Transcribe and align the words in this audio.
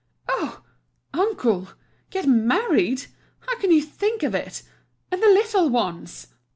"Oh! 0.27 0.63
uncle—get 1.13 2.25
married! 2.25 3.05
How 3.41 3.59
can 3.59 3.71
you 3.71 3.83
think 3.83 4.23
of 4.23 4.33
it? 4.33 4.63
And 5.11 5.21
the 5.21 5.27
little 5.27 5.69
ones!" 5.69 6.25